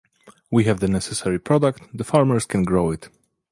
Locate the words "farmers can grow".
2.03-2.89